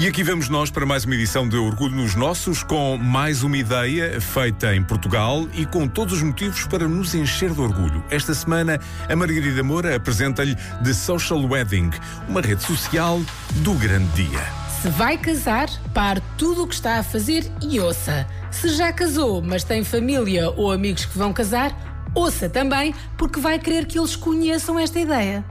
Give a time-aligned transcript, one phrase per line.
[0.00, 3.56] E aqui vamos nós para mais uma edição de Orgulho nos Nossos, com mais uma
[3.56, 8.04] ideia feita em Portugal e com todos os motivos para nos encher de orgulho.
[8.08, 11.90] Esta semana, a Margarida Moura apresenta-lhe The Social Wedding,
[12.28, 13.20] uma rede social
[13.56, 14.40] do grande dia.
[14.80, 18.24] Se vai casar, pare tudo o que está a fazer e ouça.
[18.52, 21.76] Se já casou, mas tem família ou amigos que vão casar,
[22.14, 25.44] ouça também, porque vai querer que eles conheçam esta ideia.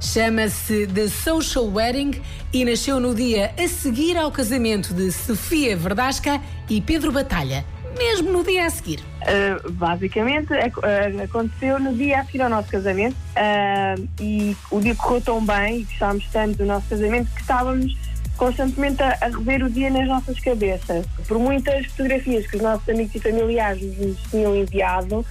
[0.00, 6.40] Chama-se The Social Wedding e nasceu no dia a seguir ao casamento de Sofia Verdasca
[6.68, 7.64] e Pedro Batalha,
[7.98, 9.00] mesmo no dia a seguir.
[9.00, 14.94] Uh, basicamente, uh, aconteceu no dia a seguir ao nosso casamento uh, e o dia
[14.94, 17.96] correu tão bem e gostávamos tanto do nosso casamento que estávamos
[18.36, 21.04] constantemente a, a, rever o dia nas nossas cabeças.
[21.26, 25.26] Por muitas fotografias que os nossos amigos e familiares nos tinham enviado,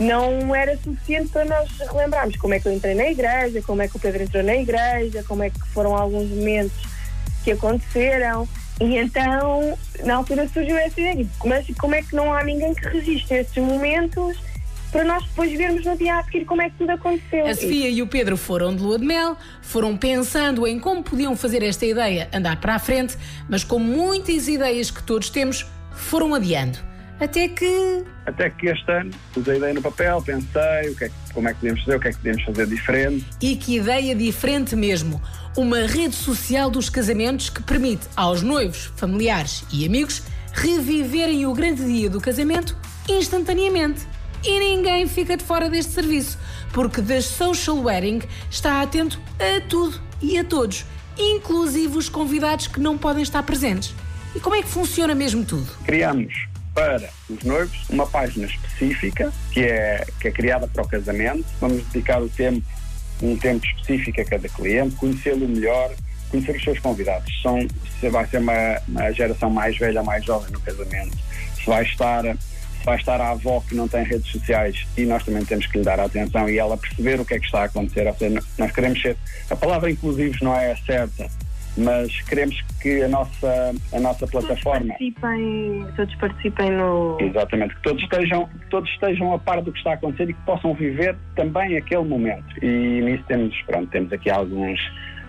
[0.00, 3.88] não era suficiente para nós relembrarmos como é que eu entrei na igreja, como é
[3.88, 6.72] que o Pedro entrou na igreja, como é que foram alguns momentos
[7.44, 8.48] que aconteceram.
[8.80, 12.88] E então, na altura surgiu essa ideia, mas como é que não há ninguém que
[12.88, 14.38] registre esses momentos
[14.90, 17.46] para nós depois vermos no dia a seguir como é que tudo aconteceu.
[17.46, 21.36] A Sofia e o Pedro foram de lua de mel, foram pensando em como podiam
[21.36, 23.16] fazer esta ideia andar para a frente,
[23.48, 26.78] mas com muitas ideias que todos temos, foram adiando.
[27.20, 28.02] Até que.
[28.24, 31.52] Até que este ano usei a ideia no papel, pensei o que é, como é
[31.52, 33.26] que podemos fazer, o que é que podemos fazer diferente.
[33.42, 35.20] E que ideia diferente mesmo!
[35.54, 40.22] Uma rede social dos casamentos que permite aos noivos, familiares e amigos
[40.54, 42.76] reviverem o grande dia do casamento
[43.06, 44.06] instantaneamente.
[44.42, 46.38] E ninguém fica de fora deste serviço,
[46.72, 50.86] porque The Social Wedding está atento a tudo e a todos,
[51.18, 53.94] inclusive os convidados que não podem estar presentes.
[54.34, 55.70] E como é que funciona mesmo tudo?
[55.84, 61.44] Criamos para os noivos uma página específica que é, que é criada para o casamento.
[61.60, 62.66] Vamos dedicar o tempo,
[63.22, 65.92] um tempo específico a cada cliente, conhecê-lo melhor,
[66.30, 67.30] conhecer os seus convidados.
[67.42, 67.58] São,
[68.00, 71.16] se vai ser uma, uma geração mais velha, mais jovem no casamento,
[71.56, 72.24] se vai estar
[72.84, 75.84] vai estar a avó que não tem redes sociais e nós também temos que lhe
[75.84, 78.06] dar atenção e ela perceber o que é que está a acontecer.
[78.06, 79.16] Ou seja, nós queremos ser.
[79.50, 81.28] A palavra inclusivos não é certa,
[81.76, 84.94] mas queremos que a nossa, a nossa plataforma.
[84.94, 87.18] Todos participem, todos participem no.
[87.20, 90.42] Exatamente, que todos estejam, todos estejam a par do que está a acontecer e que
[90.42, 92.64] possam viver também aquele momento.
[92.64, 94.80] E nisso temos, pronto, temos aqui alguns.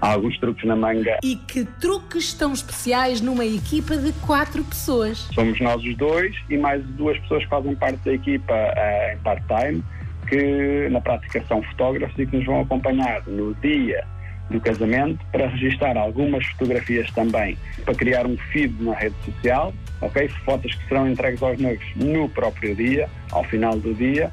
[0.01, 1.19] Alguns truques na manga.
[1.23, 5.29] E que truques tão especiais numa equipa de quatro pessoas?
[5.31, 9.17] Somos nós os dois e mais duas pessoas que fazem parte da equipa uh, em
[9.19, 9.83] part-time,
[10.27, 14.03] que na prática são fotógrafos e que nos vão acompanhar no dia
[14.51, 20.27] do casamento, para registar algumas fotografias também, para criar um feed na rede social, ok?
[20.45, 24.31] Fotos que serão entregues aos noivos no próprio dia, ao final do dia,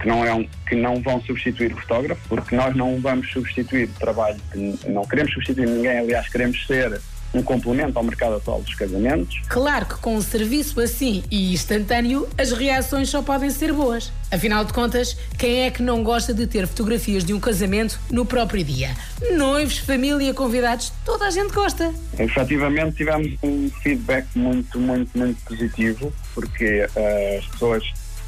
[0.00, 3.84] que não, é um, que não vão substituir o fotógrafo, porque nós não vamos substituir
[3.84, 4.36] o trabalho,
[4.86, 7.00] não queremos substituir ninguém, aliás, queremos ser
[7.32, 9.40] um complemento ao mercado atual dos casamentos.
[9.48, 14.12] Claro que com um serviço assim e instantâneo, as reações só podem ser boas.
[14.30, 18.24] Afinal de contas, quem é que não gosta de ter fotografias de um casamento no
[18.24, 18.90] próprio dia?
[19.36, 21.92] Noivos, família, convidados, toda a gente gosta.
[22.18, 27.84] Efetivamente tivemos um feedback muito, muito, muito positivo, porque uh, as pessoas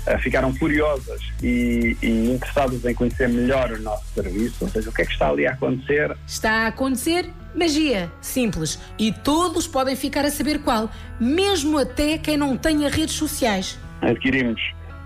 [0.06, 4.92] uh, ficaram curiosas e, e interessadas em conhecer melhor o nosso serviço, ou seja, o
[4.92, 6.16] que é que está ali a acontecer.
[6.26, 8.78] Está a acontecer Magia, simples.
[8.98, 10.90] E todos podem ficar a saber qual,
[11.20, 13.78] mesmo até quem não tenha redes sociais.
[14.00, 14.60] Adquirimos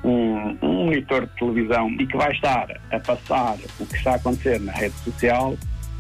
[0.05, 4.15] um, um monitor de televisão e que vai estar a passar o que está a
[4.17, 5.57] acontecer na rede social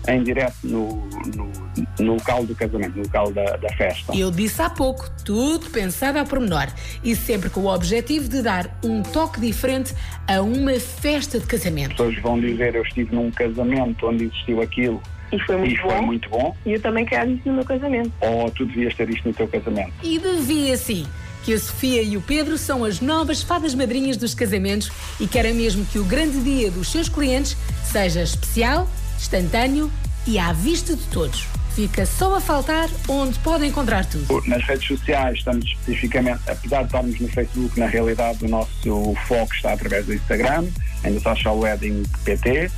[0.08, 1.52] em direto no, no,
[1.98, 4.14] no, local do casamento, no local da, da, festa.
[4.14, 6.68] Eu disse há pouco, tudo pensado a pormenor
[7.02, 9.94] e sempre com o objetivo de dar um toque diferente
[10.28, 11.90] a uma festa de casamento.
[11.90, 15.02] As pessoas vão dizer: Eu estive num casamento onde existiu aquilo
[15.32, 15.90] e foi muito, e bom.
[15.90, 16.56] Foi muito bom.
[16.64, 18.12] E eu também quero isso no meu casamento.
[18.20, 19.92] Ou tu devias ter isto no teu casamento.
[20.02, 21.06] E devia sim.
[21.44, 25.54] Que a Sofia e o Pedro são as novas fadas madrinhas dos casamentos e querem
[25.54, 29.90] mesmo que o grande dia dos seus clientes seja especial, instantâneo
[30.26, 31.46] e à vista de todos.
[31.76, 34.42] Fica só a faltar onde podem encontrar tudo.
[34.46, 39.54] Nas redes sociais estamos especificamente, apesar de estarmos no Facebook, na realidade o nosso foco
[39.54, 40.64] está através do Instagram,
[41.04, 42.70] ainda Social Wedding PT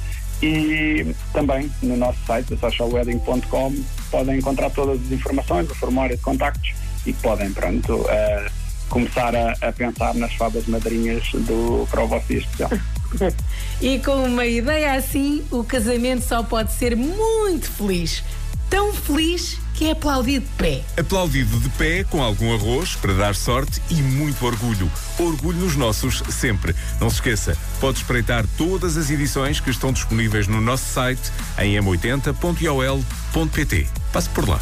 [0.43, 3.75] e também no nosso site, socialwedding.com,
[4.11, 6.73] podem encontrar todas as informações, o formulário de contactos
[7.06, 8.50] e podem, pronto, uh,
[8.88, 12.70] começar a, a, pensar nas fadas madrinhas do para o vosso especial.
[13.81, 18.23] e com uma ideia assim, o casamento só pode ser muito feliz.
[18.70, 20.83] Tão feliz que é aplaudido de pé.
[20.97, 24.91] Aplaudido de pé com algum arroz para dar sorte e muito orgulho.
[25.17, 26.75] Orgulho nos nossos sempre.
[27.01, 31.77] Não se esqueça, pode espreitar todas as edições que estão disponíveis no nosso site em
[31.77, 33.87] m80.ol.pt.
[34.13, 34.59] Passe por lá.